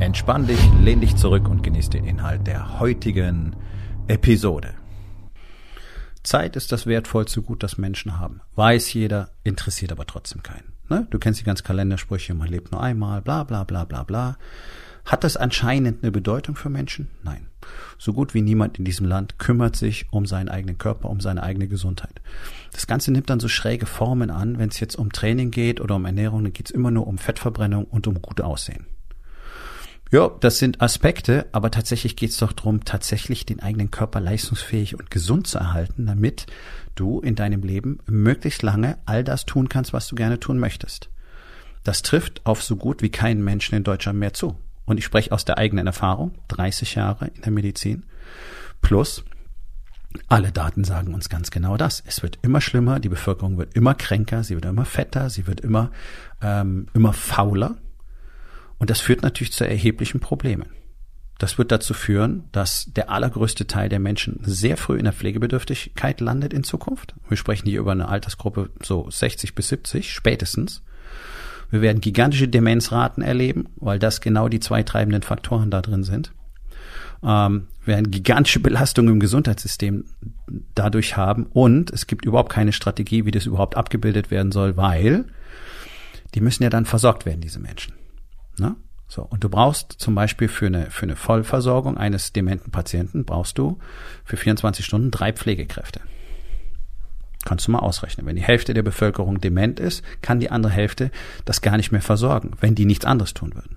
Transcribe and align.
Entspann 0.00 0.46
dich, 0.46 0.60
lehn 0.82 1.00
dich 1.00 1.16
zurück 1.16 1.48
und 1.48 1.62
genieß 1.62 1.90
den 1.90 2.04
Inhalt 2.04 2.46
der 2.46 2.80
heutigen 2.80 3.54
Episode. 4.08 4.74
Zeit 6.22 6.56
ist 6.56 6.72
das 6.72 6.86
wertvollste 6.86 7.42
Gut, 7.42 7.62
das 7.62 7.78
Menschen 7.78 8.18
haben. 8.18 8.40
Weiß 8.56 8.92
jeder, 8.92 9.30
interessiert 9.44 9.92
aber 9.92 10.06
trotzdem 10.06 10.42
keinen. 10.42 10.72
Ne? 10.88 11.06
Du 11.10 11.18
kennst 11.18 11.40
die 11.40 11.44
ganzen 11.44 11.64
Kalendersprüche, 11.64 12.34
man 12.34 12.48
lebt 12.48 12.72
nur 12.72 12.82
einmal, 12.82 13.22
bla 13.22 13.44
bla 13.44 13.62
bla 13.64 13.84
bla 13.84 14.02
bla. 14.02 14.36
Hat 15.04 15.22
das 15.22 15.36
anscheinend 15.36 16.02
eine 16.02 16.10
Bedeutung 16.10 16.56
für 16.56 16.70
Menschen? 16.70 17.08
Nein. 17.22 17.46
So 17.98 18.12
gut 18.12 18.34
wie 18.34 18.42
niemand 18.42 18.78
in 18.78 18.84
diesem 18.84 19.06
Land 19.06 19.38
kümmert 19.38 19.76
sich 19.76 20.06
um 20.10 20.26
seinen 20.26 20.48
eigenen 20.48 20.76
Körper, 20.76 21.08
um 21.08 21.20
seine 21.20 21.42
eigene 21.42 21.68
Gesundheit. 21.68 22.20
Das 22.72 22.86
Ganze 22.86 23.12
nimmt 23.12 23.30
dann 23.30 23.40
so 23.40 23.48
schräge 23.48 23.86
Formen 23.86 24.30
an. 24.30 24.58
Wenn 24.58 24.70
es 24.70 24.80
jetzt 24.80 24.96
um 24.96 25.12
Training 25.12 25.50
geht 25.50 25.80
oder 25.80 25.96
um 25.96 26.04
Ernährung, 26.04 26.42
dann 26.42 26.52
geht 26.52 26.66
es 26.66 26.74
immer 26.74 26.90
nur 26.90 27.06
um 27.06 27.18
Fettverbrennung 27.18 27.84
und 27.84 28.06
um 28.06 28.20
gut 28.20 28.40
Aussehen. 28.40 28.86
Ja, 30.14 30.30
das 30.38 30.58
sind 30.58 30.80
Aspekte, 30.80 31.46
aber 31.50 31.72
tatsächlich 31.72 32.14
geht 32.14 32.30
es 32.30 32.36
doch 32.36 32.52
darum, 32.52 32.84
tatsächlich 32.84 33.46
den 33.46 33.58
eigenen 33.58 33.90
Körper 33.90 34.20
leistungsfähig 34.20 34.96
und 34.96 35.10
gesund 35.10 35.48
zu 35.48 35.58
erhalten, 35.58 36.06
damit 36.06 36.46
du 36.94 37.18
in 37.18 37.34
deinem 37.34 37.64
Leben 37.64 37.98
möglichst 38.06 38.62
lange 38.62 38.96
all 39.06 39.24
das 39.24 39.44
tun 39.44 39.68
kannst, 39.68 39.92
was 39.92 40.06
du 40.06 40.14
gerne 40.14 40.38
tun 40.38 40.60
möchtest. 40.60 41.10
Das 41.82 42.02
trifft 42.02 42.46
auf 42.46 42.62
so 42.62 42.76
gut 42.76 43.02
wie 43.02 43.08
keinen 43.08 43.42
Menschen 43.42 43.74
in 43.74 43.82
Deutschland 43.82 44.20
mehr 44.20 44.32
zu. 44.32 44.56
Und 44.84 44.98
ich 44.98 45.04
spreche 45.04 45.32
aus 45.32 45.44
der 45.44 45.58
eigenen 45.58 45.88
Erfahrung, 45.88 46.38
30 46.46 46.94
Jahre 46.94 47.32
in 47.34 47.42
der 47.42 47.50
Medizin, 47.50 48.04
plus 48.82 49.24
alle 50.28 50.52
Daten 50.52 50.84
sagen 50.84 51.12
uns 51.12 51.28
ganz 51.28 51.50
genau 51.50 51.76
das. 51.76 52.04
Es 52.06 52.22
wird 52.22 52.38
immer 52.42 52.60
schlimmer, 52.60 53.00
die 53.00 53.08
Bevölkerung 53.08 53.58
wird 53.58 53.74
immer 53.74 53.96
kränker, 53.96 54.44
sie 54.44 54.54
wird 54.54 54.66
immer 54.66 54.84
fetter, 54.84 55.28
sie 55.28 55.48
wird 55.48 55.60
immer, 55.60 55.90
ähm, 56.40 56.86
immer 56.94 57.12
fauler. 57.12 57.78
Und 58.84 58.90
das 58.90 59.00
führt 59.00 59.22
natürlich 59.22 59.54
zu 59.54 59.66
erheblichen 59.66 60.20
Problemen. 60.20 60.66
Das 61.38 61.56
wird 61.56 61.72
dazu 61.72 61.94
führen, 61.94 62.44
dass 62.52 62.84
der 62.92 63.08
allergrößte 63.08 63.66
Teil 63.66 63.88
der 63.88 63.98
Menschen 63.98 64.40
sehr 64.42 64.76
früh 64.76 64.98
in 64.98 65.04
der 65.04 65.14
Pflegebedürftigkeit 65.14 66.20
landet 66.20 66.52
in 66.52 66.64
Zukunft. 66.64 67.14
Wir 67.30 67.38
sprechen 67.38 67.66
hier 67.66 67.80
über 67.80 67.92
eine 67.92 68.08
Altersgruppe 68.08 68.68
so 68.82 69.08
60 69.10 69.54
bis 69.54 69.68
70 69.68 70.12
spätestens. 70.12 70.82
Wir 71.70 71.80
werden 71.80 72.02
gigantische 72.02 72.46
Demenzraten 72.46 73.22
erleben, 73.22 73.70
weil 73.76 73.98
das 73.98 74.20
genau 74.20 74.50
die 74.50 74.60
zwei 74.60 74.82
treibenden 74.82 75.22
Faktoren 75.22 75.70
da 75.70 75.80
drin 75.80 76.04
sind. 76.04 76.32
Ähm, 77.22 77.68
wir 77.86 77.94
werden 77.94 78.10
gigantische 78.10 78.60
Belastungen 78.60 79.14
im 79.14 79.20
Gesundheitssystem 79.20 80.04
dadurch 80.74 81.16
haben 81.16 81.46
und 81.46 81.90
es 81.90 82.06
gibt 82.06 82.26
überhaupt 82.26 82.52
keine 82.52 82.74
Strategie, 82.74 83.24
wie 83.24 83.30
das 83.30 83.46
überhaupt 83.46 83.78
abgebildet 83.78 84.30
werden 84.30 84.52
soll, 84.52 84.76
weil 84.76 85.24
die 86.34 86.42
müssen 86.42 86.64
ja 86.64 86.68
dann 86.68 86.84
versorgt 86.84 87.24
werden, 87.24 87.40
diese 87.40 87.60
Menschen. 87.60 87.94
Ne? 88.58 88.76
So, 89.08 89.22
und 89.22 89.44
du 89.44 89.48
brauchst 89.48 89.92
zum 89.92 90.14
Beispiel 90.14 90.48
für 90.48 90.66
eine, 90.66 90.90
für 90.90 91.04
eine 91.04 91.16
Vollversorgung 91.16 91.96
eines 91.96 92.32
dementen 92.32 92.70
Patienten 92.70 93.24
brauchst 93.24 93.58
du 93.58 93.78
für 94.24 94.36
24 94.36 94.84
Stunden 94.84 95.10
drei 95.10 95.32
Pflegekräfte. 95.32 96.00
Kannst 97.44 97.66
du 97.66 97.72
mal 97.72 97.80
ausrechnen. 97.80 98.26
Wenn 98.26 98.36
die 98.36 98.42
Hälfte 98.42 98.72
der 98.72 98.82
Bevölkerung 98.82 99.38
dement 99.40 99.78
ist, 99.78 100.02
kann 100.22 100.40
die 100.40 100.50
andere 100.50 100.72
Hälfte 100.72 101.10
das 101.44 101.60
gar 101.60 101.76
nicht 101.76 101.92
mehr 101.92 102.00
versorgen, 102.00 102.52
wenn 102.60 102.74
die 102.74 102.86
nichts 102.86 103.04
anderes 103.04 103.34
tun 103.34 103.54
würden. 103.54 103.76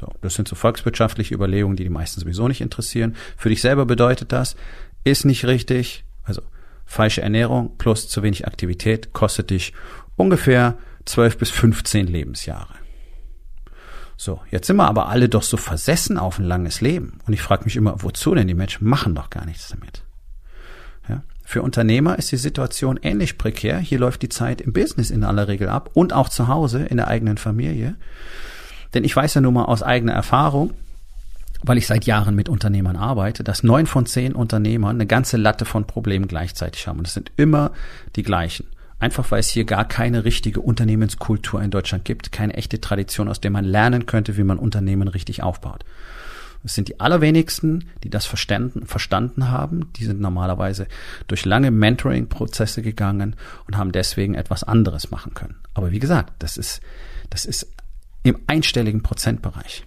So, 0.00 0.12
das 0.20 0.34
sind 0.34 0.48
so 0.48 0.56
volkswirtschaftliche 0.56 1.34
Überlegungen, 1.34 1.76
die 1.76 1.84
die 1.84 1.90
meisten 1.90 2.20
sowieso 2.20 2.48
nicht 2.48 2.60
interessieren. 2.60 3.16
Für 3.36 3.48
dich 3.48 3.60
selber 3.60 3.86
bedeutet 3.86 4.32
das, 4.32 4.56
ist 5.04 5.24
nicht 5.24 5.44
richtig, 5.44 6.04
also 6.24 6.42
falsche 6.84 7.22
Ernährung 7.22 7.76
plus 7.78 8.08
zu 8.08 8.22
wenig 8.22 8.46
Aktivität 8.46 9.12
kostet 9.12 9.50
dich 9.50 9.72
ungefähr 10.16 10.76
12 11.04 11.38
bis 11.38 11.50
15 11.50 12.06
Lebensjahre. 12.06 12.77
So, 14.20 14.40
jetzt 14.50 14.66
sind 14.66 14.76
wir 14.76 14.88
aber 14.88 15.08
alle 15.08 15.28
doch 15.28 15.44
so 15.44 15.56
versessen 15.56 16.18
auf 16.18 16.40
ein 16.40 16.44
langes 16.44 16.80
Leben. 16.80 17.20
Und 17.28 17.34
ich 17.34 17.40
frage 17.40 17.62
mich 17.62 17.76
immer, 17.76 18.02
wozu 18.02 18.34
denn? 18.34 18.48
Die 18.48 18.54
Menschen 18.54 18.86
machen 18.88 19.14
doch 19.14 19.30
gar 19.30 19.46
nichts 19.46 19.68
damit. 19.68 20.02
Ja? 21.08 21.22
Für 21.44 21.62
Unternehmer 21.62 22.18
ist 22.18 22.32
die 22.32 22.36
Situation 22.36 22.98
ähnlich 23.00 23.38
prekär. 23.38 23.78
Hier 23.78 24.00
läuft 24.00 24.22
die 24.22 24.28
Zeit 24.28 24.60
im 24.60 24.72
Business 24.72 25.10
in 25.10 25.22
aller 25.22 25.46
Regel 25.46 25.68
ab 25.68 25.90
und 25.94 26.12
auch 26.12 26.28
zu 26.28 26.48
Hause 26.48 26.82
in 26.82 26.96
der 26.96 27.06
eigenen 27.06 27.38
Familie. 27.38 27.94
Denn 28.92 29.04
ich 29.04 29.14
weiß 29.14 29.34
ja 29.34 29.40
nun 29.40 29.54
mal 29.54 29.66
aus 29.66 29.84
eigener 29.84 30.14
Erfahrung, 30.14 30.74
weil 31.62 31.78
ich 31.78 31.86
seit 31.86 32.04
Jahren 32.04 32.34
mit 32.34 32.48
Unternehmern 32.48 32.96
arbeite, 32.96 33.44
dass 33.44 33.62
neun 33.62 33.86
von 33.86 34.04
zehn 34.04 34.34
Unternehmern 34.34 34.96
eine 34.96 35.06
ganze 35.06 35.36
Latte 35.36 35.64
von 35.64 35.86
Problemen 35.86 36.26
gleichzeitig 36.26 36.88
haben. 36.88 36.98
Und 36.98 37.06
es 37.06 37.14
sind 37.14 37.30
immer 37.36 37.70
die 38.16 38.24
gleichen. 38.24 38.66
Einfach 39.00 39.30
weil 39.30 39.40
es 39.40 39.48
hier 39.48 39.64
gar 39.64 39.86
keine 39.86 40.24
richtige 40.24 40.60
Unternehmenskultur 40.60 41.62
in 41.62 41.70
Deutschland 41.70 42.04
gibt, 42.04 42.32
keine 42.32 42.54
echte 42.54 42.80
Tradition, 42.80 43.28
aus 43.28 43.40
der 43.40 43.50
man 43.50 43.64
lernen 43.64 44.06
könnte, 44.06 44.36
wie 44.36 44.44
man 44.44 44.58
Unternehmen 44.58 45.08
richtig 45.08 45.42
aufbaut. 45.42 45.84
Es 46.64 46.74
sind 46.74 46.88
die 46.88 46.98
allerwenigsten, 46.98 47.88
die 48.02 48.10
das 48.10 48.26
verstanden, 48.26 48.86
verstanden 48.86 49.48
haben. 49.50 49.92
Die 49.94 50.04
sind 50.04 50.20
normalerweise 50.20 50.88
durch 51.28 51.44
lange 51.44 51.70
Mentoring-Prozesse 51.70 52.82
gegangen 52.82 53.36
und 53.66 53.76
haben 53.76 53.92
deswegen 53.92 54.34
etwas 54.34 54.64
anderes 54.64 55.10
machen 55.12 55.34
können. 55.34 55.56
Aber 55.74 55.92
wie 55.92 56.00
gesagt, 56.00 56.32
das 56.40 56.56
ist, 56.56 56.80
das 57.30 57.44
ist 57.44 57.72
im 58.24 58.40
einstelligen 58.48 59.02
Prozentbereich. 59.02 59.84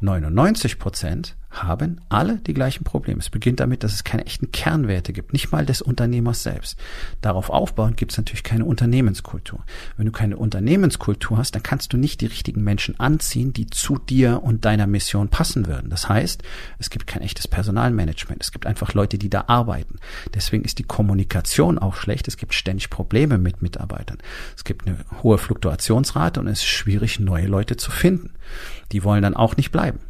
99 0.00 0.78
Prozent 0.78 1.36
haben 1.50 2.00
alle 2.08 2.36
die 2.38 2.54
gleichen 2.54 2.84
Probleme. 2.84 3.20
Es 3.20 3.30
beginnt 3.30 3.60
damit, 3.60 3.82
dass 3.82 3.94
es 3.94 4.04
keine 4.04 4.26
echten 4.26 4.52
Kernwerte 4.52 5.12
gibt, 5.12 5.32
nicht 5.32 5.52
mal 5.52 5.64
des 5.64 5.80
Unternehmers 5.80 6.42
selbst. 6.42 6.78
Darauf 7.20 7.50
aufbauend 7.50 7.96
gibt 7.96 8.12
es 8.12 8.18
natürlich 8.18 8.42
keine 8.42 8.64
Unternehmenskultur. 8.64 9.60
Wenn 9.96 10.06
du 10.06 10.12
keine 10.12 10.36
Unternehmenskultur 10.36 11.38
hast, 11.38 11.54
dann 11.54 11.62
kannst 11.62 11.92
du 11.92 11.96
nicht 11.96 12.20
die 12.20 12.26
richtigen 12.26 12.62
Menschen 12.62 12.98
anziehen, 13.00 13.52
die 13.52 13.66
zu 13.66 13.98
dir 13.98 14.42
und 14.42 14.64
deiner 14.64 14.86
Mission 14.86 15.28
passen 15.28 15.66
würden. 15.66 15.90
Das 15.90 16.08
heißt, 16.08 16.42
es 16.78 16.90
gibt 16.90 17.06
kein 17.06 17.22
echtes 17.22 17.48
Personalmanagement. 17.48 18.42
Es 18.42 18.52
gibt 18.52 18.66
einfach 18.66 18.94
Leute, 18.94 19.18
die 19.18 19.30
da 19.30 19.44
arbeiten. 19.46 19.96
Deswegen 20.34 20.64
ist 20.64 20.78
die 20.78 20.84
Kommunikation 20.84 21.78
auch 21.78 21.94
schlecht. 21.96 22.28
Es 22.28 22.36
gibt 22.36 22.54
ständig 22.54 22.90
Probleme 22.90 23.38
mit 23.38 23.62
Mitarbeitern. 23.62 24.18
Es 24.56 24.64
gibt 24.64 24.86
eine 24.86 24.98
hohe 25.22 25.38
Fluktuationsrate 25.38 26.40
und 26.40 26.48
es 26.48 26.60
ist 26.60 26.66
schwierig, 26.66 27.20
neue 27.20 27.46
Leute 27.46 27.76
zu 27.76 27.90
finden. 27.90 28.30
Die 28.92 29.04
wollen 29.04 29.22
dann 29.22 29.34
auch 29.34 29.56
nicht 29.56 29.72
bleiben. 29.72 30.00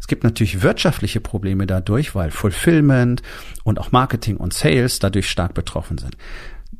Es 0.00 0.06
gibt 0.06 0.24
natürlich 0.24 0.62
wirtschaftliche 0.62 1.20
Probleme 1.20 1.66
dadurch, 1.66 2.14
weil 2.14 2.30
Fulfillment 2.30 3.22
und 3.64 3.78
auch 3.78 3.92
Marketing 3.92 4.36
und 4.36 4.52
Sales 4.52 4.98
dadurch 4.98 5.28
stark 5.28 5.54
betroffen 5.54 5.98
sind. 5.98 6.16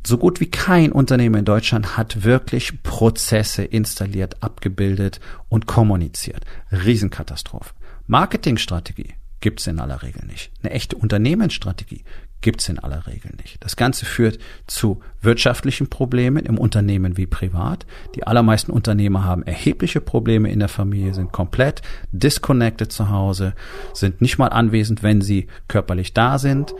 So 0.04 0.18
gut 0.18 0.40
wie 0.40 0.50
kein 0.50 0.90
Unternehmen 0.90 1.36
in 1.36 1.44
Deutschland 1.44 1.96
hat 1.96 2.24
wirklich 2.24 2.82
Prozesse 2.82 3.62
installiert, 3.62 4.42
abgebildet 4.42 5.20
und 5.48 5.66
kommuniziert. 5.66 6.44
Riesenkatastrophe. 6.72 7.72
Marketingstrategie 8.06 9.14
gibt's 9.40 9.66
in 9.66 9.78
aller 9.78 10.02
Regel 10.02 10.24
nicht. 10.26 10.50
Eine 10.62 10.72
echte 10.72 10.96
Unternehmensstrategie 10.96 12.04
gibt's 12.42 12.68
in 12.68 12.78
aller 12.78 13.06
Regel 13.06 13.32
nicht. 13.40 13.64
Das 13.64 13.76
Ganze 13.76 14.04
führt 14.04 14.38
zu 14.66 15.00
wirtschaftlichen 15.22 15.88
Problemen 15.88 16.44
im 16.44 16.58
Unternehmen 16.58 17.16
wie 17.16 17.26
privat. 17.26 17.86
Die 18.14 18.26
allermeisten 18.26 18.72
Unternehmer 18.72 19.24
haben 19.24 19.44
erhebliche 19.44 20.00
Probleme 20.00 20.50
in 20.50 20.58
der 20.58 20.68
Familie, 20.68 21.14
sind 21.14 21.32
komplett 21.32 21.80
disconnected 22.10 22.92
zu 22.92 23.08
Hause, 23.08 23.54
sind 23.94 24.20
nicht 24.20 24.38
mal 24.38 24.48
anwesend, 24.48 25.02
wenn 25.02 25.22
sie 25.22 25.46
körperlich 25.68 26.12
da 26.12 26.38
sind 26.38 26.74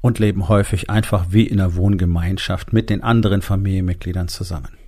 und 0.00 0.18
leben 0.18 0.48
häufig 0.48 0.90
einfach 0.90 1.26
wie 1.30 1.46
in 1.46 1.60
einer 1.60 1.74
Wohngemeinschaft 1.74 2.72
mit 2.72 2.90
den 2.90 3.02
anderen 3.02 3.42
Familienmitgliedern 3.42 4.28
zusammen. 4.28 4.83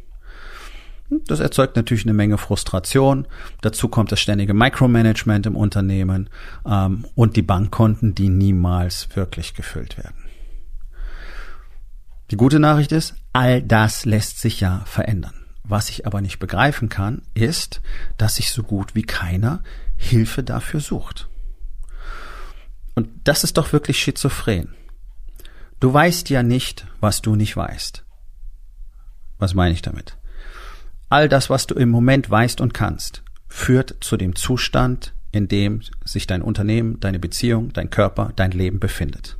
Das 1.10 1.40
erzeugt 1.40 1.76
natürlich 1.76 2.04
eine 2.04 2.14
Menge 2.14 2.38
Frustration. 2.38 3.26
Dazu 3.60 3.88
kommt 3.88 4.10
das 4.10 4.20
ständige 4.20 4.54
Micromanagement 4.54 5.46
im 5.46 5.56
Unternehmen 5.56 6.28
ähm, 6.66 7.06
und 7.14 7.36
die 7.36 7.42
Bankkonten, 7.42 8.14
die 8.14 8.28
niemals 8.28 9.08
wirklich 9.14 9.54
gefüllt 9.54 9.98
werden. 9.98 10.24
Die 12.32 12.36
gute 12.36 12.58
Nachricht 12.58 12.90
ist, 12.90 13.14
all 13.32 13.62
das 13.62 14.04
lässt 14.04 14.40
sich 14.40 14.60
ja 14.60 14.82
verändern. 14.84 15.34
Was 15.62 15.90
ich 15.90 16.06
aber 16.06 16.20
nicht 16.20 16.38
begreifen 16.38 16.88
kann, 16.88 17.22
ist, 17.34 17.80
dass 18.18 18.36
sich 18.36 18.50
so 18.50 18.62
gut 18.62 18.94
wie 18.94 19.02
keiner 19.02 19.62
Hilfe 19.96 20.42
dafür 20.42 20.80
sucht. 20.80 21.28
Und 22.94 23.08
das 23.24 23.44
ist 23.44 23.56
doch 23.58 23.72
wirklich 23.72 24.00
schizophren. 24.00 24.74
Du 25.78 25.92
weißt 25.92 26.30
ja 26.30 26.42
nicht, 26.42 26.86
was 27.00 27.20
du 27.22 27.36
nicht 27.36 27.56
weißt. 27.56 28.04
Was 29.38 29.54
meine 29.54 29.74
ich 29.74 29.82
damit? 29.82 30.16
All 31.08 31.28
das, 31.28 31.50
was 31.50 31.66
du 31.66 31.74
im 31.74 31.90
Moment 31.90 32.30
weißt 32.30 32.60
und 32.60 32.74
kannst, 32.74 33.22
führt 33.48 33.96
zu 34.00 34.16
dem 34.16 34.34
Zustand, 34.34 35.14
in 35.32 35.48
dem 35.48 35.80
sich 36.04 36.26
dein 36.26 36.42
Unternehmen, 36.42 37.00
deine 37.00 37.18
Beziehung, 37.18 37.72
dein 37.72 37.90
Körper, 37.90 38.32
dein 38.36 38.52
Leben 38.52 38.80
befindet. 38.80 39.38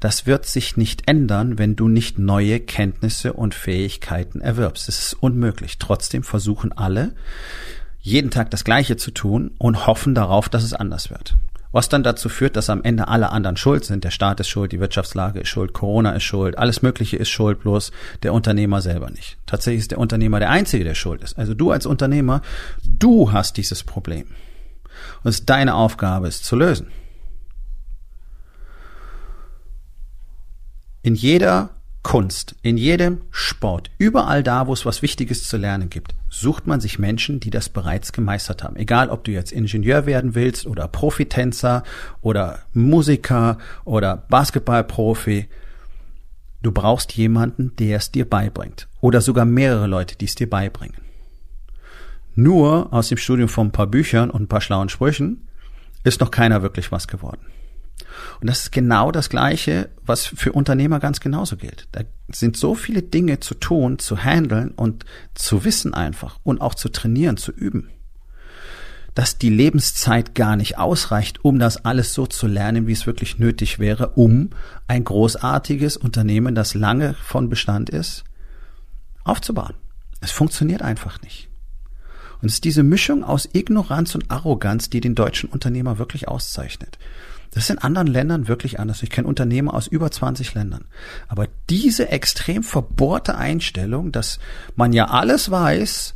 Das 0.00 0.26
wird 0.26 0.46
sich 0.46 0.76
nicht 0.76 1.08
ändern, 1.08 1.58
wenn 1.58 1.74
du 1.74 1.88
nicht 1.88 2.18
neue 2.18 2.60
Kenntnisse 2.60 3.32
und 3.32 3.54
Fähigkeiten 3.54 4.40
erwirbst. 4.40 4.88
Es 4.88 4.98
ist 5.00 5.14
unmöglich. 5.14 5.78
Trotzdem 5.78 6.22
versuchen 6.22 6.72
alle, 6.72 7.14
jeden 8.00 8.30
Tag 8.30 8.50
das 8.50 8.62
Gleiche 8.62 8.96
zu 8.96 9.10
tun 9.10 9.52
und 9.58 9.86
hoffen 9.86 10.14
darauf, 10.14 10.48
dass 10.48 10.62
es 10.62 10.74
anders 10.74 11.10
wird. 11.10 11.36
Was 11.76 11.90
dann 11.90 12.02
dazu 12.02 12.30
führt, 12.30 12.56
dass 12.56 12.70
am 12.70 12.82
Ende 12.84 13.06
alle 13.08 13.28
anderen 13.32 13.58
schuld 13.58 13.84
sind. 13.84 14.02
Der 14.02 14.10
Staat 14.10 14.40
ist 14.40 14.48
schuld, 14.48 14.72
die 14.72 14.80
Wirtschaftslage 14.80 15.40
ist 15.40 15.48
schuld, 15.48 15.74
Corona 15.74 16.12
ist 16.12 16.22
schuld, 16.22 16.56
alles 16.56 16.80
Mögliche 16.80 17.18
ist 17.18 17.28
schuld, 17.28 17.60
bloß 17.60 17.92
der 18.22 18.32
Unternehmer 18.32 18.80
selber 18.80 19.10
nicht. 19.10 19.36
Tatsächlich 19.44 19.82
ist 19.82 19.90
der 19.90 19.98
Unternehmer 19.98 20.38
der 20.38 20.48
Einzige, 20.48 20.84
der 20.84 20.94
schuld 20.94 21.22
ist. 21.22 21.36
Also 21.36 21.52
du 21.52 21.72
als 21.72 21.84
Unternehmer, 21.84 22.40
du 22.82 23.30
hast 23.30 23.58
dieses 23.58 23.84
Problem. 23.84 24.26
Und 25.22 25.28
es 25.28 25.40
ist 25.40 25.50
deine 25.50 25.74
Aufgabe, 25.74 26.28
es 26.28 26.40
zu 26.40 26.56
lösen. 26.56 26.86
In 31.02 31.14
jeder 31.14 31.75
Kunst, 32.06 32.54
in 32.62 32.76
jedem 32.76 33.22
Sport, 33.32 33.90
überall 33.98 34.44
da, 34.44 34.68
wo 34.68 34.72
es 34.72 34.86
was 34.86 35.02
Wichtiges 35.02 35.48
zu 35.48 35.56
lernen 35.56 35.90
gibt, 35.90 36.14
sucht 36.28 36.68
man 36.68 36.80
sich 36.80 37.00
Menschen, 37.00 37.40
die 37.40 37.50
das 37.50 37.68
bereits 37.68 38.12
gemeistert 38.12 38.62
haben. 38.62 38.76
Egal, 38.76 39.10
ob 39.10 39.24
du 39.24 39.32
jetzt 39.32 39.50
Ingenieur 39.50 40.06
werden 40.06 40.36
willst 40.36 40.68
oder 40.68 40.86
Profitänzer 40.86 41.82
oder 42.20 42.60
Musiker 42.72 43.58
oder 43.84 44.18
Basketballprofi. 44.28 45.48
Du 46.62 46.70
brauchst 46.70 47.14
jemanden, 47.14 47.74
der 47.74 47.96
es 47.96 48.12
dir 48.12 48.30
beibringt. 48.30 48.86
Oder 49.00 49.20
sogar 49.20 49.44
mehrere 49.44 49.88
Leute, 49.88 50.14
die 50.14 50.26
es 50.26 50.36
dir 50.36 50.48
beibringen. 50.48 50.98
Nur 52.36 52.92
aus 52.92 53.08
dem 53.08 53.18
Studium 53.18 53.48
von 53.48 53.66
ein 53.66 53.72
paar 53.72 53.88
Büchern 53.88 54.30
und 54.30 54.42
ein 54.42 54.48
paar 54.48 54.60
schlauen 54.60 54.90
Sprüchen 54.90 55.48
ist 56.04 56.20
noch 56.20 56.30
keiner 56.30 56.62
wirklich 56.62 56.92
was 56.92 57.08
geworden. 57.08 57.40
Und 58.40 58.48
das 58.48 58.60
ist 58.60 58.72
genau 58.72 59.12
das 59.12 59.28
Gleiche, 59.28 59.90
was 60.04 60.26
für 60.26 60.52
Unternehmer 60.52 61.00
ganz 61.00 61.20
genauso 61.20 61.56
gilt. 61.56 61.88
Da 61.92 62.02
sind 62.32 62.56
so 62.56 62.74
viele 62.74 63.02
Dinge 63.02 63.40
zu 63.40 63.54
tun, 63.54 63.98
zu 63.98 64.24
handeln 64.24 64.70
und 64.70 65.04
zu 65.34 65.64
wissen 65.64 65.94
einfach 65.94 66.38
und 66.42 66.60
auch 66.60 66.74
zu 66.74 66.88
trainieren, 66.88 67.36
zu 67.36 67.52
üben, 67.52 67.90
dass 69.14 69.38
die 69.38 69.50
Lebenszeit 69.50 70.34
gar 70.34 70.56
nicht 70.56 70.78
ausreicht, 70.78 71.44
um 71.44 71.58
das 71.58 71.84
alles 71.84 72.12
so 72.12 72.26
zu 72.26 72.46
lernen, 72.46 72.86
wie 72.86 72.92
es 72.92 73.06
wirklich 73.06 73.38
nötig 73.38 73.78
wäre, 73.78 74.10
um 74.10 74.50
ein 74.86 75.04
großartiges 75.04 75.96
Unternehmen, 75.96 76.54
das 76.54 76.74
lange 76.74 77.14
von 77.14 77.48
Bestand 77.48 77.90
ist, 77.90 78.24
aufzubauen. 79.24 79.74
Es 80.20 80.32
funktioniert 80.32 80.82
einfach 80.82 81.20
nicht. 81.22 81.48
Und 82.42 82.48
es 82.48 82.54
ist 82.54 82.64
diese 82.64 82.82
Mischung 82.82 83.24
aus 83.24 83.48
Ignoranz 83.52 84.14
und 84.14 84.30
Arroganz, 84.30 84.90
die 84.90 85.00
den 85.00 85.14
deutschen 85.14 85.48
Unternehmer 85.48 85.98
wirklich 85.98 86.28
auszeichnet. 86.28 86.98
Das 87.52 87.64
ist 87.64 87.70
in 87.70 87.78
anderen 87.78 88.08
Ländern 88.08 88.48
wirklich 88.48 88.78
anders. 88.78 89.02
Ich 89.02 89.10
kenne 89.10 89.28
Unternehmer 89.28 89.74
aus 89.74 89.86
über 89.86 90.10
20 90.10 90.54
Ländern. 90.54 90.84
Aber 91.28 91.46
diese 91.70 92.08
extrem 92.08 92.62
verbohrte 92.62 93.36
Einstellung, 93.36 94.12
dass 94.12 94.38
man 94.74 94.92
ja 94.92 95.06
alles 95.06 95.50
weiß 95.50 96.14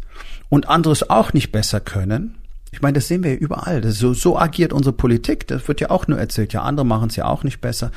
und 0.49 0.69
anderes 0.69 1.09
auch 1.09 1.33
nicht 1.33 1.53
besser 1.53 1.81
können, 1.81 2.37
ich 2.73 2.83
meine, 2.83 2.95
das 2.95 3.09
sehen 3.09 3.25
wir 3.25 3.33
ja 3.33 3.37
überall. 3.37 3.83
so, 3.91 4.15
so 4.15 4.39
agiert 4.39 4.73
unsere 4.73 4.93
Politik. 4.93 5.47
Das 5.49 5.67
wird 5.67 5.81
ja 5.81 5.91
auch 5.91 6.07
nur 6.07 6.19
erzählt. 6.19 6.53
Ja, 6.53 6.63
andere 6.63 6.87
machen 6.87 7.09
es 7.09 7.17
ja 7.17 7.25
auch 7.25 7.43
nicht 7.43 7.61
besser. 7.61 7.91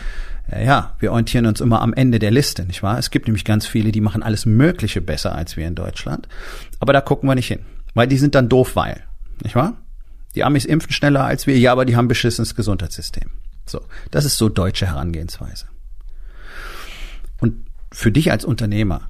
Ja, 0.51 0.95
wir 0.99 1.11
orientieren 1.11 1.45
uns 1.45 1.61
immer 1.61 1.81
am 1.81 1.93
Ende 1.93 2.19
der 2.19 2.31
Liste, 2.31 2.65
nicht 2.65 2.83
wahr? 2.83 2.97
Es 2.97 3.11
gibt 3.11 3.27
nämlich 3.27 3.45
ganz 3.45 3.65
viele, 3.65 3.91
die 3.91 4.01
machen 4.01 4.23
alles 4.23 4.45
Mögliche 4.45 4.99
besser 4.99 5.35
als 5.35 5.55
wir 5.57 5.67
in 5.67 5.75
Deutschland. 5.75 6.27
Aber 6.79 6.91
da 6.91 7.01
gucken 7.01 7.29
wir 7.29 7.35
nicht 7.35 7.47
hin. 7.47 7.59
Weil 7.93 8.07
die 8.07 8.17
sind 8.17 8.35
dann 8.35 8.49
doof, 8.49 8.75
weil. 8.75 9.03
Nicht 9.43 9.55
wahr? 9.55 9.77
Die 10.35 10.43
Amis 10.43 10.65
impfen 10.65 10.91
schneller 10.91 11.23
als 11.23 11.47
wir, 11.47 11.57
ja, 11.57 11.71
aber 11.71 11.85
die 11.85 11.95
haben 11.95 12.07
beschissenes 12.07 12.55
Gesundheitssystem. 12.55 13.29
So, 13.65 13.81
das 14.11 14.25
ist 14.25 14.37
so 14.37 14.49
deutsche 14.49 14.87
Herangehensweise. 14.87 15.67
Und 17.39 17.65
für 17.91 18.11
dich 18.11 18.31
als 18.31 18.45
Unternehmer 18.45 19.09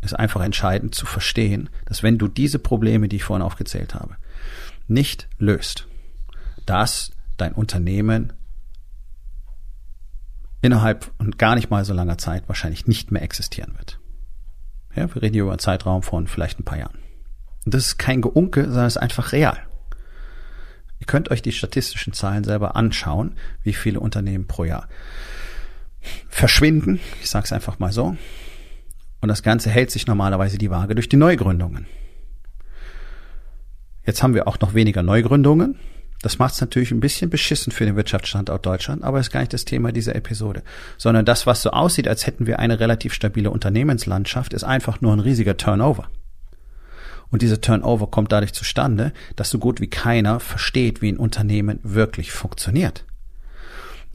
ist 0.00 0.18
einfach 0.18 0.42
entscheidend 0.42 0.94
zu 0.94 1.06
verstehen, 1.06 1.70
dass 1.84 2.02
wenn 2.02 2.18
du 2.18 2.28
diese 2.28 2.58
Probleme, 2.58 3.08
die 3.08 3.16
ich 3.16 3.24
vorhin 3.24 3.44
aufgezählt 3.44 3.94
habe, 3.94 4.16
nicht 4.88 5.28
löst, 5.38 5.86
dass 6.66 7.12
dein 7.36 7.52
Unternehmen 7.52 8.32
innerhalb 10.60 11.10
und 11.18 11.38
gar 11.38 11.54
nicht 11.54 11.70
mal 11.70 11.84
so 11.84 11.92
langer 11.92 12.18
Zeit 12.18 12.48
wahrscheinlich 12.48 12.86
nicht 12.86 13.10
mehr 13.10 13.22
existieren 13.22 13.74
wird. 13.76 13.98
Ja, 14.94 15.12
wir 15.14 15.22
reden 15.22 15.34
hier 15.34 15.42
über 15.42 15.52
einen 15.52 15.58
Zeitraum 15.58 16.02
von 16.02 16.26
vielleicht 16.26 16.60
ein 16.60 16.64
paar 16.64 16.78
Jahren. 16.78 16.98
Und 17.64 17.74
das 17.74 17.86
ist 17.86 17.98
kein 17.98 18.20
Geunke, 18.20 18.64
sondern 18.64 18.86
es 18.86 18.96
ist 18.96 19.02
einfach 19.02 19.32
real. 19.32 19.58
Ihr 21.02 21.06
könnt 21.06 21.32
euch 21.32 21.42
die 21.42 21.50
statistischen 21.50 22.12
Zahlen 22.12 22.44
selber 22.44 22.76
anschauen, 22.76 23.32
wie 23.64 23.72
viele 23.72 23.98
Unternehmen 23.98 24.46
pro 24.46 24.62
Jahr 24.62 24.86
verschwinden. 26.28 27.00
Ich 27.20 27.28
sage 27.28 27.44
es 27.44 27.52
einfach 27.52 27.80
mal 27.80 27.90
so. 27.90 28.16
Und 29.20 29.28
das 29.28 29.42
Ganze 29.42 29.68
hält 29.68 29.90
sich 29.90 30.06
normalerweise 30.06 30.58
die 30.58 30.70
Waage 30.70 30.94
durch 30.94 31.08
die 31.08 31.16
Neugründungen. 31.16 31.86
Jetzt 34.06 34.22
haben 34.22 34.34
wir 34.34 34.46
auch 34.46 34.60
noch 34.60 34.74
weniger 34.74 35.02
Neugründungen. 35.02 35.74
Das 36.20 36.38
macht 36.38 36.54
es 36.54 36.60
natürlich 36.60 36.92
ein 36.92 37.00
bisschen 37.00 37.30
beschissen 37.30 37.72
für 37.72 37.84
den 37.84 37.96
Wirtschaftsstandort 37.96 38.64
Deutschland, 38.64 39.02
aber 39.02 39.18
ist 39.18 39.32
gar 39.32 39.40
nicht 39.40 39.52
das 39.52 39.64
Thema 39.64 39.90
dieser 39.90 40.14
Episode. 40.14 40.62
Sondern 40.98 41.24
das, 41.24 41.48
was 41.48 41.62
so 41.62 41.70
aussieht, 41.70 42.06
als 42.06 42.28
hätten 42.28 42.46
wir 42.46 42.60
eine 42.60 42.78
relativ 42.78 43.12
stabile 43.12 43.50
Unternehmenslandschaft, 43.50 44.52
ist 44.52 44.62
einfach 44.62 45.00
nur 45.00 45.12
ein 45.12 45.18
riesiger 45.18 45.56
Turnover. 45.56 46.06
Und 47.32 47.40
dieser 47.40 47.62
Turnover 47.62 48.08
kommt 48.08 48.30
dadurch 48.30 48.52
zustande, 48.52 49.12
dass 49.36 49.48
so 49.48 49.58
gut 49.58 49.80
wie 49.80 49.88
keiner 49.88 50.38
versteht, 50.38 51.00
wie 51.00 51.10
ein 51.10 51.16
Unternehmen 51.16 51.80
wirklich 51.82 52.30
funktioniert. 52.30 53.06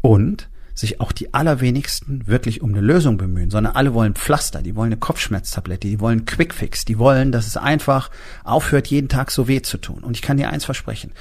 Und 0.02 0.50
sich 0.76 1.02
auch 1.02 1.12
die 1.12 1.34
allerwenigsten 1.34 2.28
wirklich 2.28 2.62
um 2.62 2.70
eine 2.70 2.82
Lösung 2.82 3.18
bemühen, 3.18 3.50
sondern 3.50 3.76
alle 3.76 3.96
wollen 3.96 4.14
Pflaster, 4.14 4.62
die 4.62 4.76
wollen 4.76 4.92
eine 4.92 5.00
Kopfschmerztablette, 5.00 5.88
die 5.88 6.00
wollen 6.00 6.26
Quickfix, 6.26 6.86
die 6.86 7.00
wollen, 7.00 7.32
dass 7.32 7.48
es 7.48 7.58
einfach 7.58 8.12
aufhört, 8.44 8.86
jeden 8.86 9.10
Tag 9.10 9.32
so 9.32 9.48
weh 9.48 9.64
zu 9.64 9.80
tun. 9.80 10.04
Und 10.04 10.16
ich 10.16 10.22
kann 10.22 10.38
dir 10.38 10.52
eins 10.52 10.66
versprechen. 10.66 11.12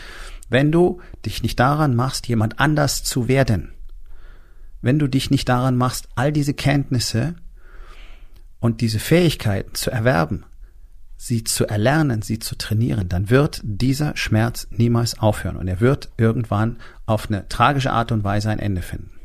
Wenn 0.50 0.70
du 0.70 1.00
dich 1.25 1.42
nicht 1.42 1.58
daran 1.58 1.96
machst, 1.96 2.28
jemand 2.28 2.60
anders 2.60 3.04
zu 3.04 3.26
werden, 3.26 3.72
wenn 4.82 4.99
du 4.99 5.08
dich 5.08 5.31
nicht 5.31 5.49
daran 5.49 5.76
machst, 5.76 6.10
all 6.14 6.31
diese 6.31 6.52
Kenntnisse 6.52 7.37
und 8.60 8.82
diese 8.82 8.99
Fähigkeiten 8.99 9.75
zu 9.75 9.90
erwerben, 9.90 10.44
sie 11.16 11.44
zu 11.44 11.66
erlernen, 11.66 12.22
sie 12.22 12.38
zu 12.38 12.56
trainieren, 12.56 13.08
dann 13.08 13.30
wird 13.30 13.60
dieser 13.62 14.16
Schmerz 14.16 14.66
niemals 14.70 15.18
aufhören 15.18 15.56
und 15.56 15.68
er 15.68 15.80
wird 15.80 16.11
irgendwann 16.16 16.78
auf 17.06 17.28
eine 17.28 17.49
tragische 17.49 17.92
Art 17.92 18.12
und 18.12 18.25
Weise 18.25 18.50
ein 18.50 18.58
Ende 18.58 18.82
finden. 18.82 19.15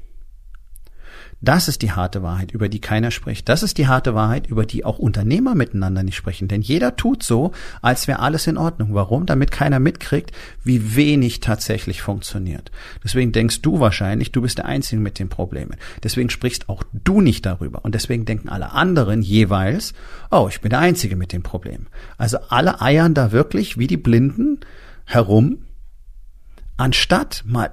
Das 1.44 1.68
ist 1.68 1.82
die 1.82 1.92
harte 1.92 2.22
Wahrheit, 2.22 2.52
über 2.52 2.70
die 2.70 2.80
keiner 2.80 3.10
spricht. 3.10 3.50
Das 3.50 3.64
ist 3.64 3.80
die 3.80 3.88
harte 3.88 4.14
Wahrheit, 4.14 4.46
über 4.46 4.64
die 4.64 4.86
auch 4.86 5.00
Unternehmer 5.00 5.56
miteinander 5.56 6.04
nicht 6.04 6.16
sprechen. 6.16 6.48
Denn 6.48 6.62
jeder 6.62 6.96
tut 6.96 7.24
so, 7.24 7.52
als 7.82 8.08
wäre 8.08 8.20
alles 8.20 8.46
in 8.46 8.58
Ordnung. 8.58 8.94
Warum? 8.94 9.26
Damit 9.26 9.50
keiner 9.50 9.80
mitkriegt, 9.80 10.32
wie 10.64 10.96
wenig 10.96 11.40
tatsächlich 11.40 12.04
funktioniert. 12.04 12.70
Deswegen 13.04 13.32
denkst 13.32 13.64
du 13.64 13.80
wahrscheinlich, 13.80 14.32
du 14.32 14.44
bist 14.44 14.60
der 14.60 14.66
Einzige 14.66 15.02
mit 15.02 15.18
den 15.18 15.30
Problemen. 15.30 15.78
Deswegen 16.04 16.30
sprichst 16.30 16.70
auch 16.70 16.84
du 16.94 17.22
nicht 17.22 17.44
darüber. 17.44 17.84
Und 17.84 17.96
deswegen 17.96 18.26
denken 18.26 18.48
alle 18.48 18.74
anderen 18.74 19.24
jeweils, 19.24 19.94
oh, 20.30 20.48
ich 20.48 20.62
bin 20.62 20.70
der 20.70 20.80
Einzige 20.80 21.16
mit 21.16 21.34
den 21.34 21.42
Problemen. 21.42 21.88
Also 22.20 22.38
alle 22.50 22.82
eiern 22.82 23.16
da 23.16 23.32
wirklich 23.32 23.80
wie 23.80 23.88
die 23.88 23.98
Blinden 23.98 24.60
herum, 25.06 25.66
anstatt 26.78 27.44
mal 27.48 27.72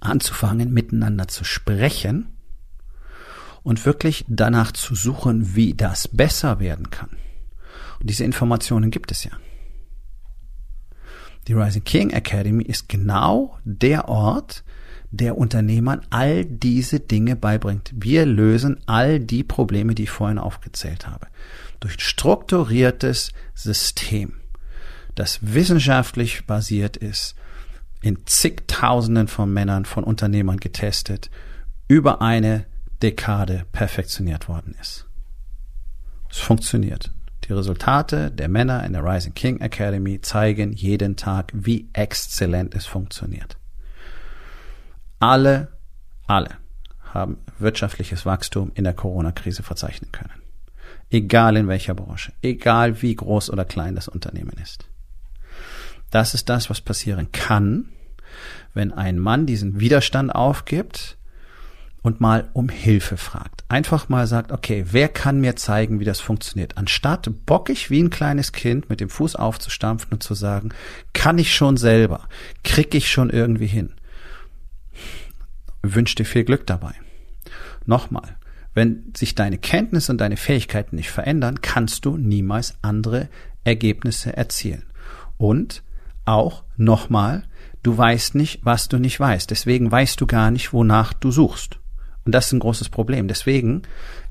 anzufangen, 0.00 0.72
miteinander 0.72 1.28
zu 1.28 1.44
sprechen 1.44 2.28
und 3.62 3.84
wirklich 3.86 4.24
danach 4.28 4.72
zu 4.72 4.94
suchen, 4.94 5.54
wie 5.54 5.74
das 5.74 6.08
besser 6.08 6.60
werden 6.60 6.90
kann. 6.90 7.10
Und 8.00 8.08
diese 8.08 8.24
Informationen 8.24 8.90
gibt 8.90 9.10
es 9.10 9.24
ja. 9.24 9.32
Die 11.48 11.54
Rising 11.54 11.84
King 11.84 12.10
Academy 12.10 12.62
ist 12.62 12.88
genau 12.88 13.58
der 13.64 14.08
Ort, 14.08 14.62
der 15.10 15.36
Unternehmern 15.36 16.02
all 16.10 16.44
diese 16.44 17.00
Dinge 17.00 17.34
beibringt. 17.34 17.92
Wir 17.94 18.26
lösen 18.26 18.78
all 18.86 19.18
die 19.18 19.42
Probleme, 19.42 19.94
die 19.94 20.04
ich 20.04 20.10
vorhin 20.10 20.38
aufgezählt 20.38 21.08
habe. 21.08 21.26
Durch 21.80 22.00
strukturiertes 22.00 23.32
System, 23.54 24.34
das 25.14 25.40
wissenschaftlich 25.42 26.46
basiert 26.46 26.96
ist, 26.96 27.34
in 28.02 28.18
zigtausenden 28.26 29.28
von 29.28 29.52
Männern, 29.52 29.84
von 29.84 30.04
Unternehmern 30.04 30.58
getestet, 30.58 31.30
über 31.88 32.22
eine 32.22 32.66
Dekade 33.02 33.64
perfektioniert 33.72 34.48
worden 34.48 34.74
ist. 34.80 35.06
Es 36.30 36.38
funktioniert. 36.38 37.10
Die 37.44 37.52
Resultate 37.52 38.30
der 38.30 38.48
Männer 38.48 38.84
in 38.84 38.92
der 38.92 39.04
Rising 39.04 39.34
King 39.34 39.60
Academy 39.60 40.20
zeigen 40.20 40.72
jeden 40.72 41.16
Tag, 41.16 41.50
wie 41.54 41.88
exzellent 41.92 42.74
es 42.74 42.86
funktioniert. 42.86 43.56
Alle, 45.18 45.68
alle 46.26 46.56
haben 47.02 47.38
wirtschaftliches 47.58 48.24
Wachstum 48.24 48.70
in 48.74 48.84
der 48.84 48.94
Corona-Krise 48.94 49.62
verzeichnen 49.62 50.12
können. 50.12 50.42
Egal 51.10 51.56
in 51.56 51.66
welcher 51.66 51.94
Branche, 51.94 52.32
egal 52.40 53.02
wie 53.02 53.14
groß 53.16 53.50
oder 53.50 53.64
klein 53.64 53.96
das 53.96 54.06
Unternehmen 54.06 54.56
ist. 54.62 54.88
Das 56.10 56.34
ist 56.34 56.48
das, 56.48 56.70
was 56.70 56.80
passieren 56.80 57.32
kann, 57.32 57.88
wenn 58.74 58.92
ein 58.92 59.18
Mann 59.18 59.46
diesen 59.46 59.80
Widerstand 59.80 60.32
aufgibt 60.32 61.16
und 62.02 62.20
mal 62.20 62.48
um 62.52 62.68
Hilfe 62.68 63.16
fragt. 63.16 63.64
Einfach 63.68 64.08
mal 64.08 64.26
sagt, 64.26 64.52
okay, 64.52 64.84
wer 64.90 65.08
kann 65.08 65.40
mir 65.40 65.56
zeigen, 65.56 66.00
wie 66.00 66.04
das 66.04 66.20
funktioniert? 66.20 66.78
Anstatt 66.78 67.28
bockig 67.46 67.90
wie 67.90 68.02
ein 68.02 68.10
kleines 68.10 68.52
Kind 68.52 68.88
mit 68.88 69.00
dem 69.00 69.10
Fuß 69.10 69.36
aufzustampfen 69.36 70.12
und 70.12 70.22
zu 70.22 70.34
sagen, 70.34 70.70
kann 71.12 71.38
ich 71.38 71.54
schon 71.54 71.76
selber, 71.76 72.28
krieg 72.64 72.94
ich 72.94 73.10
schon 73.10 73.30
irgendwie 73.30 73.66
hin. 73.66 73.92
Wünsch 75.82 76.14
dir 76.14 76.24
viel 76.24 76.44
Glück 76.44 76.66
dabei. 76.66 76.94
Nochmal, 77.86 78.36
wenn 78.74 79.12
sich 79.16 79.34
deine 79.34 79.58
Kenntnisse 79.58 80.12
und 80.12 80.18
deine 80.18 80.36
Fähigkeiten 80.36 80.96
nicht 80.96 81.10
verändern, 81.10 81.60
kannst 81.60 82.04
du 82.04 82.16
niemals 82.16 82.76
andere 82.82 83.28
Ergebnisse 83.64 84.36
erzielen. 84.36 84.84
Und 85.36 85.82
auch 86.24 86.64
nochmal, 86.76 87.44
du 87.82 87.96
weißt 87.96 88.34
nicht, 88.34 88.64
was 88.64 88.88
du 88.88 88.98
nicht 88.98 89.18
weißt. 89.18 89.50
Deswegen 89.50 89.90
weißt 89.90 90.20
du 90.20 90.26
gar 90.26 90.50
nicht, 90.50 90.72
wonach 90.72 91.12
du 91.12 91.30
suchst. 91.30 91.79
Und 92.24 92.34
das 92.34 92.46
ist 92.46 92.52
ein 92.52 92.60
großes 92.60 92.88
Problem. 92.88 93.28
Deswegen 93.28 93.82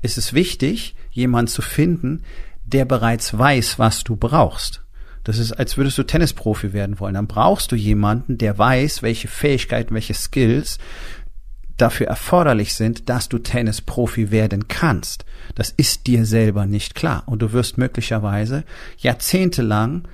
ist 0.02 0.18
es 0.18 0.32
wichtig, 0.32 0.94
jemanden 1.10 1.48
zu 1.48 1.62
finden, 1.62 2.22
der 2.64 2.84
bereits 2.84 3.36
weiß, 3.36 3.78
was 3.78 4.04
du 4.04 4.16
brauchst. 4.16 4.82
Das 5.24 5.38
ist, 5.38 5.52
als 5.52 5.76
würdest 5.76 5.98
du 5.98 6.02
Tennisprofi 6.02 6.72
werden 6.72 6.98
wollen. 6.98 7.14
Dann 7.14 7.26
brauchst 7.26 7.72
du 7.72 7.76
jemanden, 7.76 8.38
der 8.38 8.56
weiß, 8.56 9.02
welche 9.02 9.28
Fähigkeiten, 9.28 9.94
welche 9.94 10.14
Skills 10.14 10.78
dafür 11.76 12.06
erforderlich 12.06 12.74
sind, 12.74 13.08
dass 13.08 13.28
du 13.28 13.38
Tennisprofi 13.38 14.30
werden 14.30 14.68
kannst. 14.68 15.24
Das 15.54 15.70
ist 15.70 16.06
dir 16.06 16.24
selber 16.24 16.66
nicht 16.66 16.94
klar. 16.94 17.24
Und 17.26 17.42
du 17.42 17.52
wirst 17.52 17.78
möglicherweise 17.78 18.64
jahrzehntelang 18.98 20.06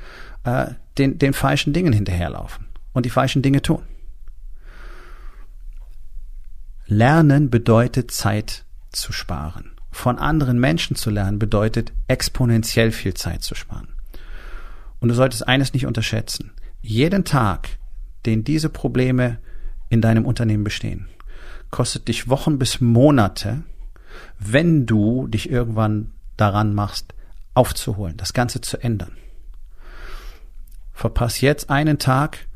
äh, 0.45 0.67
den, 0.99 1.19
den 1.19 1.35
falschen 1.35 1.73
Dingen 1.73 1.93
hinterherlaufen 1.93 2.67
und 2.93 3.07
die 3.07 3.11
falschen 3.11 3.43
Dinge 3.43 3.63
tun. 3.63 3.83
Lernen 6.89 7.51
bedeutet 7.51 8.13
Zeit 8.13 8.65
zu 8.91 9.13
sparen. 9.13 9.73
Von 9.91 10.21
anderen 10.21 10.61
Menschen 10.61 10.95
zu 10.95 11.11
lernen 11.11 11.41
bedeutet 11.41 11.93
exponentiell 12.07 12.93
viel 12.93 13.15
Zeit 13.15 13.43
zu 13.43 13.57
sparen. 13.57 13.89
Und 15.01 15.09
du 15.09 15.15
solltest 15.15 15.49
eines 15.49 15.73
nicht 15.73 15.87
unterschätzen. 15.87 16.53
Jeden 16.83 17.25
Tag, 17.25 17.69
den 18.25 18.45
diese 18.45 18.69
Probleme 18.69 19.39
in 19.89 20.01
deinem 20.01 20.25
Unternehmen 20.25 20.63
bestehen, 20.63 21.09
kostet 21.73 22.07
dich 22.07 22.29
Wochen 22.29 22.57
bis 22.57 22.81
Monate, 22.81 23.65
wenn 24.39 24.87
du 24.87 25.27
dich 25.27 25.51
irgendwann 25.51 26.13
daran 26.37 26.73
machst, 26.73 27.15
aufzuholen, 27.55 28.17
das 28.17 28.33
Ganze 28.33 28.61
zu 28.61 28.81
ändern. 28.81 29.17
Verpass 30.93 31.41
jetzt 31.41 31.69
einen 31.69 31.99
Tag, 31.99 32.47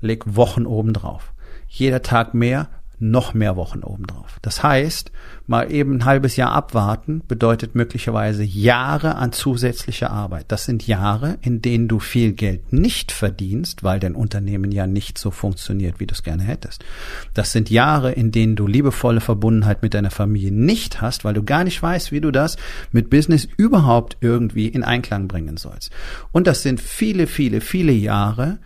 leg 0.00 0.24
Wochen 0.26 0.66
obendrauf. 0.66 1.32
Jeder 1.68 2.02
Tag 2.02 2.34
mehr, 2.34 2.68
noch 3.00 3.32
mehr 3.32 3.56
Wochen 3.56 3.82
obendrauf. 3.82 4.38
Das 4.42 4.62
heißt, 4.62 5.10
mal 5.46 5.72
eben 5.72 5.96
ein 5.96 6.04
halbes 6.04 6.36
Jahr 6.36 6.52
abwarten 6.52 7.22
bedeutet 7.26 7.74
möglicherweise 7.74 8.44
Jahre 8.44 9.16
an 9.16 9.32
zusätzlicher 9.32 10.10
Arbeit. 10.10 10.46
Das 10.48 10.66
sind 10.66 10.86
Jahre, 10.86 11.38
in 11.40 11.62
denen 11.62 11.88
du 11.88 11.98
viel 11.98 12.32
Geld 12.32 12.74
nicht 12.74 13.10
verdienst, 13.10 13.82
weil 13.82 14.00
dein 14.00 14.14
Unternehmen 14.14 14.70
ja 14.70 14.86
nicht 14.86 15.16
so 15.16 15.30
funktioniert, 15.30 15.98
wie 15.98 16.06
du 16.06 16.12
es 16.12 16.22
gerne 16.22 16.42
hättest. 16.42 16.84
Das 17.32 17.52
sind 17.52 17.70
Jahre, 17.70 18.12
in 18.12 18.32
denen 18.32 18.54
du 18.54 18.66
liebevolle 18.66 19.22
Verbundenheit 19.22 19.82
mit 19.82 19.94
deiner 19.94 20.10
Familie 20.10 20.52
nicht 20.52 21.00
hast, 21.00 21.24
weil 21.24 21.34
du 21.34 21.42
gar 21.42 21.64
nicht 21.64 21.82
weißt, 21.82 22.12
wie 22.12 22.20
du 22.20 22.30
das 22.30 22.58
mit 22.92 23.08
Business 23.08 23.48
überhaupt 23.56 24.18
irgendwie 24.20 24.68
in 24.68 24.84
Einklang 24.84 25.26
bringen 25.26 25.56
sollst. 25.56 25.90
Und 26.32 26.46
das 26.46 26.62
sind 26.62 26.82
viele, 26.82 27.26
viele, 27.26 27.62
viele 27.62 27.92
Jahre, 27.92 28.58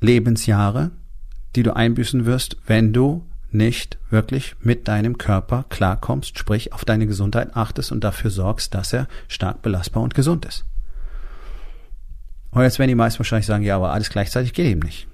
Lebensjahre, 0.00 0.92
die 1.56 1.62
du 1.62 1.74
einbüßen 1.74 2.26
wirst, 2.26 2.56
wenn 2.66 2.92
du 2.92 3.24
nicht 3.50 3.98
wirklich 4.10 4.56
mit 4.60 4.88
deinem 4.88 5.16
Körper 5.16 5.64
klarkommst, 5.68 6.38
sprich 6.38 6.72
auf 6.72 6.84
deine 6.84 7.06
Gesundheit 7.06 7.56
achtest 7.56 7.92
und 7.92 8.04
dafür 8.04 8.30
sorgst, 8.30 8.74
dass 8.74 8.92
er 8.92 9.08
stark 9.26 9.62
belastbar 9.62 10.02
und 10.02 10.14
gesund 10.14 10.44
ist. 10.44 10.64
Und 12.50 12.62
jetzt 12.62 12.78
werden 12.78 12.88
die 12.88 12.94
meisten 12.94 13.20
wahrscheinlich 13.20 13.46
sagen, 13.46 13.64
ja, 13.64 13.76
aber 13.76 13.92
alles 13.92 14.10
gleichzeitig 14.10 14.52
geht 14.52 14.66
eben 14.66 14.80
nicht. 14.80 15.06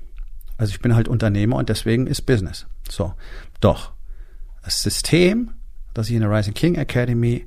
Also 0.56 0.72
ich 0.72 0.80
bin 0.80 0.94
halt 0.94 1.08
Unternehmer 1.08 1.56
und 1.56 1.68
deswegen 1.68 2.06
ist 2.06 2.22
Business. 2.22 2.66
So. 2.88 3.14
Doch. 3.60 3.92
Das 4.62 4.82
System, 4.82 5.50
das 5.92 6.08
ich 6.08 6.14
in 6.14 6.22
der 6.22 6.30
Rising 6.30 6.54
King 6.54 6.76
Academy 6.76 7.46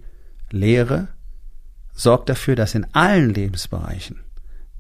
lehre, 0.52 1.08
sorgt 1.94 2.30
dafür, 2.30 2.56
dass 2.56 2.76
in 2.76 2.86
allen 2.94 3.34
Lebensbereichen 3.34 4.20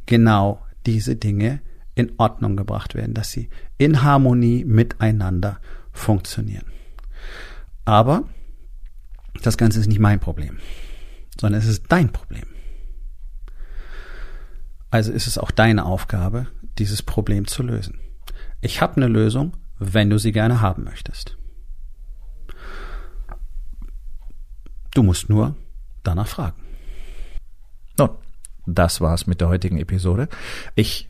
genau 0.05 0.63
diese 0.85 1.15
Dinge 1.15 1.61
in 1.97 2.13
Ordnung 2.17 2.55
gebracht 2.55 2.93
werden, 2.93 3.15
dass 3.15 3.31
sie 3.31 3.49
in 3.79 4.03
Harmonie 4.03 4.63
miteinander 4.63 5.59
funktionieren. 5.91 6.65
Aber 7.85 8.23
das 9.41 9.57
Ganze 9.57 9.79
ist 9.79 9.87
nicht 9.87 9.99
mein 9.99 10.19
Problem, 10.19 10.59
sondern 11.41 11.59
es 11.59 11.67
ist 11.67 11.85
dein 11.89 12.11
Problem. 12.11 12.45
Also 14.91 15.11
ist 15.11 15.25
es 15.25 15.39
auch 15.39 15.49
deine 15.49 15.85
Aufgabe, 15.85 16.47
dieses 16.77 17.01
Problem 17.01 17.47
zu 17.47 17.63
lösen. 17.63 17.99
Ich 18.61 18.79
habe 18.79 18.97
eine 18.97 19.07
Lösung, 19.07 19.57
wenn 19.79 20.11
du 20.11 20.19
sie 20.19 20.31
gerne 20.31 20.61
haben 20.61 20.83
möchtest. 20.83 21.35
Du 24.93 25.01
musst 25.01 25.29
nur 25.29 25.55
danach 26.03 26.27
fragen. 26.27 26.61
Nun, 27.97 28.09
das 28.67 29.01
war's 29.01 29.25
mit 29.25 29.41
der 29.41 29.49
heutigen 29.49 29.79
Episode. 29.79 30.29
Ich 30.75 31.09